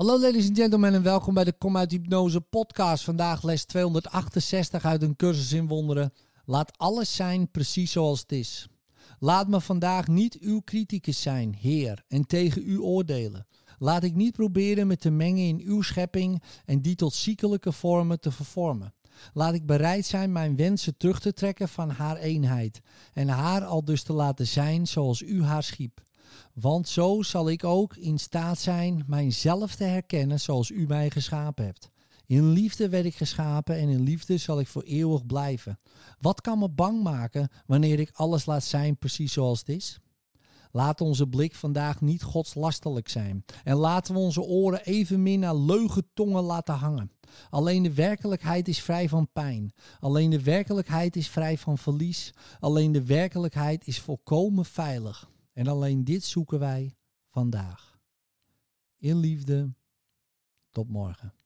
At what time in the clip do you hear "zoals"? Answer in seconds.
7.92-8.20, 24.86-25.20, 30.40-30.70, 39.32-39.58